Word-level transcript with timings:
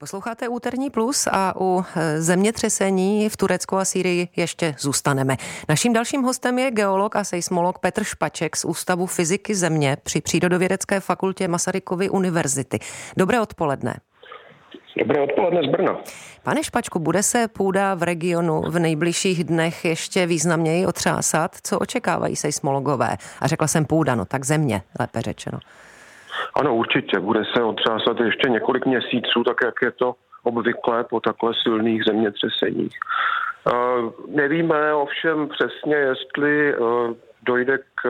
Posloucháte 0.00 0.48
úterní 0.48 0.90
plus 0.90 1.26
a 1.26 1.54
u 1.60 1.84
e, 1.96 2.20
zemětřesení 2.22 3.28
v 3.28 3.36
Turecku 3.36 3.76
a 3.76 3.84
Sýrii 3.84 4.28
ještě 4.36 4.74
zůstaneme. 4.78 5.36
Naším 5.68 5.92
dalším 5.92 6.22
hostem 6.22 6.58
je 6.58 6.70
geolog 6.70 7.16
a 7.16 7.24
seismolog 7.24 7.78
Petr 7.78 8.04
Špaček 8.04 8.56
z 8.56 8.64
Ústavu 8.64 9.06
fyziky 9.06 9.54
země 9.54 9.96
při 10.02 10.20
Přírodovědecké 10.20 11.00
fakultě 11.00 11.48
Masarykovy 11.48 12.10
univerzity. 12.10 12.78
Dobré 13.16 13.40
odpoledne. 13.40 13.94
Dobré 14.98 15.22
odpoledne 15.22 15.60
z 15.62 15.72
Brna. 15.72 16.00
Pane 16.42 16.64
Špačku, 16.64 16.98
bude 16.98 17.22
se 17.22 17.48
půda 17.48 17.94
v 17.94 18.02
regionu 18.02 18.62
v 18.62 18.78
nejbližších 18.78 19.44
dnech 19.44 19.84
ještě 19.84 20.26
významněji 20.26 20.86
otřásat? 20.86 21.56
Co 21.62 21.78
očekávají 21.78 22.36
seismologové? 22.36 23.16
A 23.40 23.46
řekla 23.46 23.66
jsem 23.66 23.84
půda, 23.84 24.14
no 24.14 24.24
tak 24.24 24.44
země, 24.44 24.82
lépe 25.00 25.22
řečeno. 25.22 25.58
Ano, 26.58 26.74
určitě. 26.74 27.20
Bude 27.20 27.42
se 27.56 27.62
otřásat 27.62 28.20
ještě 28.20 28.50
několik 28.50 28.86
měsíců, 28.86 29.44
tak 29.44 29.56
jak 29.64 29.74
je 29.82 29.90
to 29.90 30.14
obvyklé 30.42 31.04
po 31.04 31.20
takhle 31.20 31.52
silných 31.62 32.02
zemětřeseních. 32.04 32.98
Uh, 33.72 34.10
nevíme 34.28 34.94
ovšem 34.94 35.48
přesně, 35.48 35.96
jestli 35.96 36.76
uh, 36.78 37.14
dojde 37.42 37.78
k, 37.94 38.02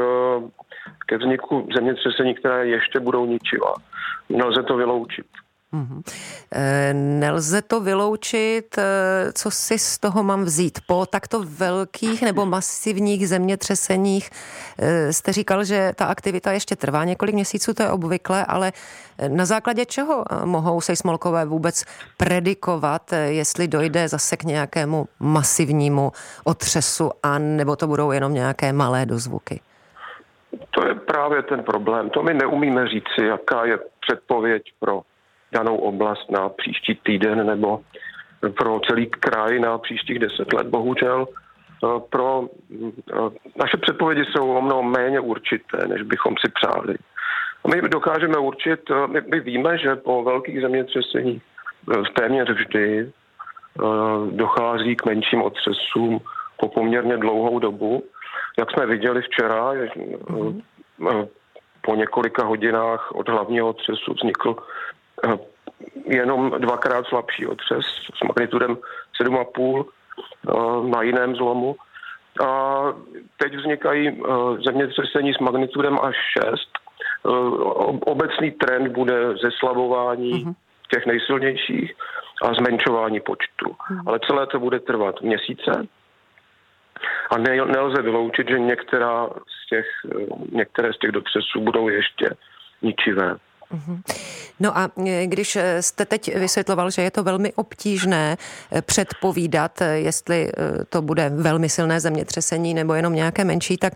ke 1.06 1.18
vzniku 1.18 1.68
zemětřesení, 1.74 2.34
které 2.34 2.66
ještě 2.66 3.00
budou 3.00 3.26
ničivá. 3.26 3.74
Nelze 4.28 4.62
to 4.62 4.76
vyloučit. 4.76 5.26
Mm-hmm. 5.72 6.02
Nelze 6.92 7.62
to 7.62 7.80
vyloučit, 7.80 8.78
eh, 8.78 9.32
co 9.32 9.50
si 9.50 9.78
z 9.78 9.98
toho 9.98 10.22
mám 10.22 10.44
vzít. 10.44 10.78
Po 10.86 11.06
takto 11.06 11.42
velkých 11.44 12.22
nebo 12.22 12.46
masivních 12.46 13.28
zemětřeseních 13.28 14.30
eh, 14.78 15.12
jste 15.12 15.32
říkal, 15.32 15.64
že 15.64 15.92
ta 15.96 16.04
aktivita 16.04 16.52
ještě 16.52 16.76
trvá 16.76 17.04
několik 17.04 17.34
měsíců, 17.34 17.74
to 17.74 17.82
je 17.82 17.90
obvykle, 17.90 18.44
ale 18.44 18.72
na 19.28 19.44
základě 19.44 19.86
čeho 19.86 20.24
mohou 20.44 20.80
sejsmolkové 20.80 21.44
vůbec 21.44 21.84
predikovat, 22.16 23.12
jestli 23.26 23.68
dojde 23.68 24.08
zase 24.08 24.36
k 24.36 24.44
nějakému 24.44 25.06
masivnímu 25.20 26.12
otřesu 26.44 27.10
a 27.22 27.38
nebo 27.38 27.76
to 27.76 27.86
budou 27.86 28.10
jenom 28.10 28.34
nějaké 28.34 28.72
malé 28.72 29.06
dozvuky? 29.06 29.60
To 30.70 30.86
je 30.86 30.94
právě 30.94 31.42
ten 31.42 31.62
problém. 31.62 32.10
To 32.10 32.22
my 32.22 32.34
neumíme 32.34 32.88
říci, 32.88 33.22
jaká 33.22 33.64
je 33.64 33.78
předpověď 34.00 34.62
pro 34.80 35.02
danou 35.52 35.76
oblast 35.76 36.30
na 36.30 36.48
příští 36.48 36.94
týden 36.94 37.46
nebo 37.46 37.80
pro 38.40 38.80
celý 38.80 39.06
kraj 39.06 39.60
na 39.60 39.78
příštích 39.78 40.18
deset 40.18 40.52
let. 40.52 40.66
Bohužel 40.66 41.26
eh, 41.28 41.86
pro 42.10 42.42
eh, 42.42 43.14
naše 43.56 43.76
předpovědi 43.76 44.24
jsou 44.24 44.50
o 44.50 44.60
mnoho 44.60 44.82
méně 44.82 45.20
určité, 45.20 45.86
než 45.86 46.02
bychom 46.02 46.34
si 46.40 46.52
přáli. 46.52 46.94
My 47.74 47.88
dokážeme 47.88 48.38
určit, 48.38 48.80
eh, 48.90 49.06
my, 49.06 49.20
my 49.20 49.40
víme, 49.40 49.78
že 49.78 49.96
po 49.96 50.24
velkých 50.24 50.60
zemětřeseních 50.60 51.42
téměř 52.16 52.50
vždy 52.50 53.12
dochází 54.30 54.96
k 54.96 55.06
menším 55.06 55.42
otřesům 55.42 56.20
po 56.56 56.68
poměrně 56.68 57.16
dlouhou 57.16 57.58
dobu. 57.58 58.04
Jak 58.58 58.70
jsme 58.70 58.86
viděli 58.86 59.22
včera, 59.22 59.72
mm-hmm. 59.72 61.28
po 61.80 61.94
několika 61.94 62.44
hodinách 62.44 63.12
od 63.12 63.28
hlavního 63.28 63.68
otřesu 63.68 64.14
vznikl 64.14 64.56
jenom 66.08 66.50
dvakrát 66.58 67.06
slabší 67.06 67.46
otřes 67.46 67.84
s 68.14 68.22
magnitudem 68.28 68.76
7,5 69.22 69.84
eh, 69.84 70.88
na 70.88 71.02
jiném 71.02 71.36
zlomu. 71.36 71.76
A 72.46 72.82
teď 73.36 73.56
vznikají 73.56 74.08
eh, 74.08 74.22
zemětřesení 74.66 75.34
s 75.34 75.38
magnitudem 75.38 75.98
až 76.02 76.16
6. 76.42 76.68
Obecný 78.06 78.50
trend 78.50 78.92
bude 78.92 79.36
zeslabování 79.42 80.32
uh-huh. 80.32 80.54
těch 80.90 81.06
nejsilnějších 81.06 81.94
a 82.42 82.54
zmenšování 82.54 83.20
počtu. 83.20 83.66
Uh-huh. 83.66 84.02
Ale 84.06 84.18
celé 84.26 84.46
to 84.46 84.60
bude 84.60 84.80
trvat 84.80 85.20
měsíce. 85.20 85.86
A 87.30 87.38
ne, 87.38 87.56
nelze 87.56 88.02
vyloučit, 88.02 88.48
že 88.48 88.58
některá 88.58 89.28
z 89.28 89.68
těch, 89.68 89.86
některé 90.52 90.92
z 90.92 90.98
těch 90.98 91.12
dotřesů 91.12 91.60
budou 91.60 91.88
ještě 91.88 92.30
ničivé. 92.82 93.36
Mhm. 93.72 94.02
No 94.60 94.78
a 94.78 94.90
e, 95.06 95.26
když 95.26 95.56
e, 95.56 95.82
jste 95.82 96.04
teď 96.04 96.36
vysvětloval, 96.36 96.90
že 96.90 97.02
je 97.02 97.10
to 97.10 97.22
velmi 97.22 97.52
obtížné 97.52 98.36
e, 98.72 98.82
předpovídat, 98.82 99.82
jestli 99.94 100.52
to 100.88 101.02
bude 101.02 101.30
velmi 101.34 101.68
silné 101.68 102.00
zemětřesení 102.00 102.74
nebo 102.74 102.94
jenom 102.94 103.14
nějaké 103.14 103.44
menší, 103.44 103.76
tak 103.76 103.92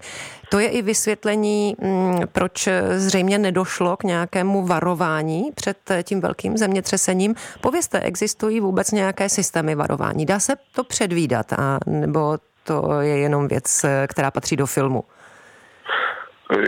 to 0.51 0.59
je 0.59 0.69
i 0.69 0.83
vysvětlení, 0.83 1.77
mm, 1.81 2.21
proč 2.33 2.69
zřejmě 2.97 3.39
nedošlo 3.39 3.97
k 3.97 4.05
nějakému 4.05 4.67
varování 4.67 5.51
před 5.55 5.79
tím 6.03 6.21
velkým 6.21 6.57
zemětřesením. 6.57 7.35
Povězte, 7.61 8.01
existují 8.01 8.61
vůbec 8.61 8.91
nějaké 8.91 9.29
systémy 9.29 9.75
varování? 9.75 10.27
Dá 10.27 10.41
se 10.41 10.55
to 10.75 10.85
předvídat, 10.85 11.53
a, 11.53 11.79
nebo 11.87 12.39
to 12.65 13.01
je 13.01 13.19
jenom 13.19 13.49
věc, 13.49 13.85
která 14.07 14.31
patří 14.31 14.57
do 14.57 14.67
filmu? 14.67 15.05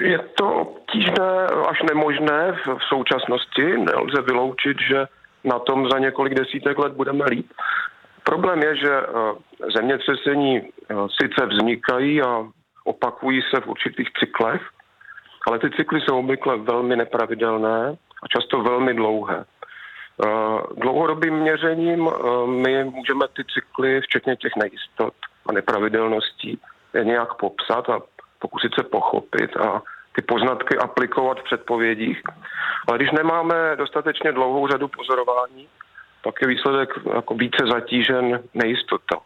Je 0.03 0.19
to 0.19 0.55
obtížné 0.55 1.47
až 1.69 1.83
nemožné 1.83 2.53
v 2.53 2.85
současnosti. 2.89 3.63
Nelze 3.63 4.23
vyloučit, 4.23 4.77
že 4.89 5.07
na 5.45 5.59
tom 5.59 5.89
za 5.91 5.99
několik 5.99 6.35
desítek 6.35 6.79
let 6.79 6.93
budeme 6.93 7.25
líp. 7.25 7.47
Problém 8.25 8.63
je, 8.63 8.77
že 8.77 8.93
eh, 8.93 9.11
zemětřesení 9.77 10.61
eh, 10.61 10.95
sice 11.23 11.47
vznikají 11.47 12.23
a 12.23 12.47
opakují 12.85 13.43
se 13.55 13.61
v 13.61 13.67
určitých 13.67 14.09
cyklech, 14.19 14.63
ale 15.47 15.59
ty 15.59 15.71
cykly 15.71 16.01
jsou 16.01 16.19
obvykle 16.19 16.57
velmi 16.57 16.97
nepravidelné 16.97 17.97
a 18.23 18.29
často 18.29 18.63
velmi 18.63 18.95
dlouhé. 18.95 19.45
Eh, 19.45 20.29
dlouhodobým 20.77 21.35
měřením 21.35 22.11
my 22.47 22.85
můžeme 22.85 23.27
ty 23.37 23.43
cykly, 23.55 24.01
včetně 24.01 24.37
těch 24.37 24.53
nejistot 24.57 25.15
a 25.47 25.53
nepravidelností, 25.53 26.59
nějak 27.03 27.35
popsat 27.35 27.89
a 27.91 28.01
pokusit 28.45 28.73
se 28.75 28.83
pochopit 28.83 29.57
a 29.57 29.83
ty 30.15 30.23
poznatky 30.23 30.79
aplikovat 30.79 31.41
v 31.41 31.45
předpovědích. 31.45 32.21
Ale 32.89 32.99
když 32.99 33.11
nemáme 33.13 33.77
dostatečně 33.77 34.33
dlouhou 34.33 34.69
řadu 34.69 34.89
pozorování, 34.89 35.69
tak 36.25 36.35
je 36.43 36.49
výsledek 36.49 36.91
jako 37.15 37.35
více 37.35 37.63
zatížen 37.73 38.43
nejistota. 38.55 39.17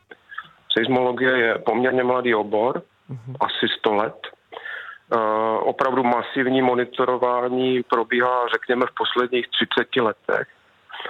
Seismologie 0.72 1.38
je 1.38 1.58
poměrně 1.58 2.04
mladý 2.04 2.34
obor, 2.34 2.82
mm-hmm. 3.10 3.34
asi 3.40 3.66
100 3.78 3.94
let. 3.94 4.18
Uh, 5.14 5.20
opravdu 5.68 6.02
masivní 6.02 6.62
monitorování 6.62 7.82
probíhá, 7.82 8.46
řekněme, 8.52 8.86
v 8.86 8.94
posledních 8.94 9.46
30 9.48 9.96
letech. 9.96 10.48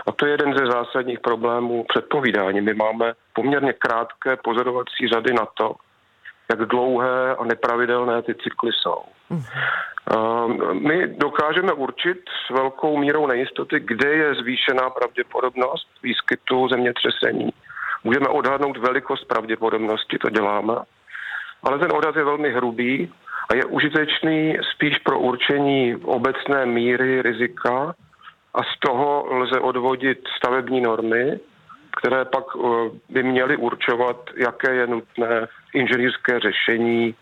A 0.06 0.12
to 0.12 0.26
je 0.26 0.32
jeden 0.32 0.54
ze 0.58 0.66
zásadních 0.66 1.20
problémů 1.20 1.84
předpovídání. 1.88 2.60
My 2.60 2.74
máme 2.74 3.12
poměrně 3.32 3.72
krátké 3.72 4.36
pozorovací 4.36 5.08
řady 5.12 5.32
na 5.34 5.46
to, 5.54 5.74
jak 6.50 6.68
dlouhé 6.68 7.36
a 7.36 7.44
nepravidelné 7.44 8.22
ty 8.22 8.34
cykly 8.34 8.70
jsou. 8.72 9.02
Mm-hmm. 9.30 10.86
My 10.88 11.06
dokážeme 11.06 11.72
určit 11.72 12.18
s 12.46 12.50
velkou 12.50 12.98
mírou 12.98 13.26
nejistoty, 13.26 13.80
kde 13.80 14.08
je 14.14 14.34
zvýšená 14.34 14.90
pravděpodobnost 14.90 15.88
výskytu 16.02 16.68
zemětřesení. 16.68 17.50
Můžeme 18.04 18.28
odhadnout 18.28 18.76
velikost 18.76 19.24
pravděpodobnosti, 19.24 20.18
to 20.18 20.30
děláme, 20.30 20.74
ale 21.62 21.78
ten 21.78 21.92
odhad 21.92 22.16
je 22.16 22.24
velmi 22.24 22.52
hrubý 22.52 23.12
a 23.50 23.54
je 23.54 23.64
užitečný 23.64 24.58
spíš 24.74 24.98
pro 24.98 25.18
určení 25.18 25.96
obecné 25.96 26.66
míry 26.66 27.22
rizika 27.22 27.94
a 28.54 28.62
z 28.62 28.78
toho 28.80 29.26
lze 29.30 29.60
odvodit 29.60 30.18
stavební 30.36 30.80
normy, 30.80 31.40
které 31.98 32.24
pak 32.24 32.44
eh, 32.56 32.90
by 33.08 33.22
měly 33.22 33.56
určovat, 33.56 34.30
jaké 34.36 34.74
je 34.74 34.86
nutné 34.86 35.46
inženýrské 35.74 36.40
řešení 36.40 37.14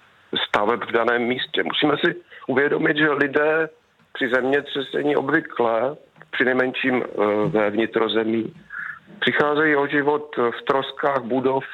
staveb 0.48 0.81
v 0.84 0.92
daném 0.92 1.22
místě. 1.22 1.62
Musíme 1.62 1.97
si 2.04 2.16
uvědomit, 2.47 2.97
že 2.97 3.10
lidé 3.10 3.69
při 4.12 4.28
zemětřesení 4.28 5.16
obvykle, 5.16 5.97
při 6.31 6.44
nejmenším 6.44 7.03
eh, 7.03 7.09
ve 7.48 7.70
vnitrozemí, 7.70 8.54
přicházejí 9.20 9.77
o 9.77 9.86
život 9.86 10.36
v 10.36 10.62
troskách 10.62 11.22
budov, 11.22 11.65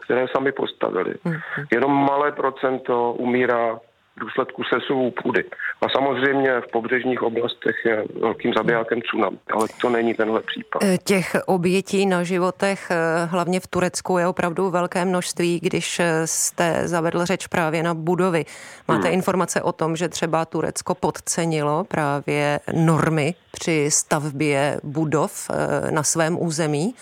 které 0.00 0.26
sami 0.36 0.52
postavili. 0.52 1.14
Mhm. 1.24 1.40
Jenom 1.72 1.92
malé 1.92 2.32
procento 2.32 3.12
umírá 3.12 3.80
důsledku 4.18 4.62
sesuvů 4.64 5.10
půdy. 5.10 5.44
A 5.82 5.88
samozřejmě 5.88 6.60
v 6.60 6.70
pobřežních 6.72 7.22
oblastech 7.22 7.76
je 7.84 8.04
velkým 8.20 8.52
zabijákem 8.56 9.00
tsunami, 9.00 9.38
ale 9.52 9.68
to 9.80 9.90
není 9.90 10.14
tenhle 10.14 10.40
případ. 10.40 10.82
Eh, 10.82 10.98
těch 10.98 11.36
obětí 11.46 12.06
na 12.06 12.22
životech, 12.22 12.90
eh, 12.90 13.26
hlavně 13.26 13.60
v 13.60 13.66
Turecku, 13.66 14.18
je 14.18 14.26
opravdu 14.26 14.70
velké 14.70 15.04
množství, 15.04 15.60
když 15.62 16.00
eh, 16.00 16.26
jste 16.26 16.88
zavedl 16.88 17.24
řeč 17.24 17.46
právě 17.46 17.82
na 17.82 17.94
budovy. 17.94 18.44
Máte 18.88 19.08
hmm. 19.08 19.14
informace 19.14 19.62
o 19.62 19.72
tom, 19.72 19.96
že 19.96 20.08
třeba 20.08 20.44
Turecko 20.44 20.94
podcenilo 20.94 21.84
právě 21.84 22.60
normy 22.72 23.34
při 23.52 23.90
stavbě 23.90 24.80
budov 24.82 25.50
na 25.90 26.02
svém 26.02 26.42
území? 26.42 26.94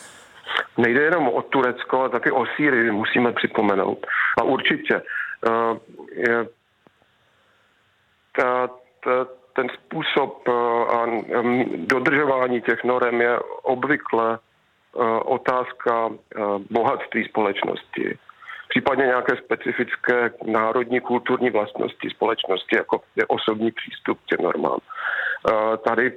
Nejde 0.78 1.00
jenom 1.00 1.28
o 1.28 1.42
Turecko, 1.42 2.00
ale 2.00 2.08
taky 2.08 2.30
o 2.30 2.46
Sýrii, 2.46 2.90
musíme 2.90 3.32
připomenout. 3.32 4.06
A 4.40 4.42
určitě 4.42 5.02
je 6.10 6.46
ta, 8.36 8.68
ta, 9.04 9.26
ten 9.52 9.68
způsob 9.68 10.48
a 10.88 11.06
dodržování 11.76 12.62
těch 12.62 12.84
norem 12.84 13.20
je 13.20 13.38
obvykle 13.62 14.38
otázka 15.24 16.10
bohatství 16.70 17.24
společnosti 17.24 18.18
případně 18.68 19.06
nějaké 19.06 19.36
specifické 19.36 20.30
národní 20.46 21.00
kulturní 21.00 21.50
vlastnosti 21.50 22.10
společnosti, 22.10 22.76
jako 22.76 23.00
je 23.16 23.26
osobní 23.26 23.70
přístup 23.72 24.18
k 24.20 24.26
těm 24.26 24.44
normám. 24.44 24.78
Tady 25.84 26.12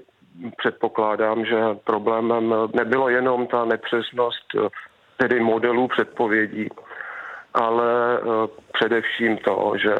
předpokládám, 0.57 1.45
že 1.45 1.56
problémem 1.83 2.56
nebylo 2.74 3.10
jenom 3.10 3.48
ta 3.48 3.66
nepřesnost 3.66 4.56
tedy 5.18 5.39
modelů 5.39 5.88
předpovědí, 5.88 6.69
ale 7.54 8.19
především 8.74 9.38
to, 9.38 9.74
že 9.77 9.95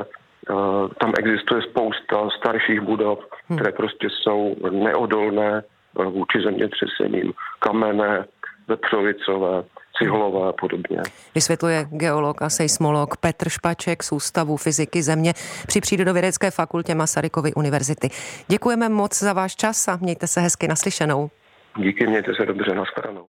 tam 1.00 1.14
existuje 1.20 1.62
spousta 1.62 2.30
starších 2.38 2.82
budov, 2.82 3.20
hm. 3.50 3.56
které 3.56 3.72
prostě 3.72 4.08
jsou 4.10 4.56
neodolné 4.72 5.64
vůči 5.96 6.42
zemětřesením, 6.44 7.34
kamenné, 7.60 8.26
vepřovicové, 8.68 9.64
cihlové 9.98 10.50
a 10.50 10.54
podobně. 10.54 10.98
Vysvětluje 11.36 11.86
geolog 11.92 12.42
a 12.42 12.50
seismolog 12.50 13.18
Petr 13.18 13.50
Špaček 13.50 14.04
z 14.04 14.12
Ústavu 14.12 14.58
fyziky 14.58 15.04
země 15.04 15.34
při 15.68 15.82
Přírodovědecké 15.82 16.52
fakultě 16.52 16.96
Masarykovy 16.96 17.54
univerzity. 17.54 18.10
Děkujeme 18.48 18.90
moc 18.90 19.20
za 19.20 19.34
váš 19.34 19.56
čas 19.56 19.88
a 19.88 19.98
mějte 20.02 20.28
se 20.28 20.42
hezky 20.42 20.68
naslyšenou. 20.68 21.30
Díky, 21.78 22.08
mějte 22.08 22.36
se 22.36 22.46
dobře, 22.46 22.76
nashledanou. 22.76 23.26